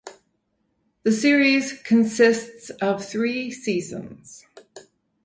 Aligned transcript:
The 1.03 1.11
series 1.11 1.79
consists 1.83 2.71
of 2.71 3.05
three 3.05 3.51
seasons. 3.51 4.47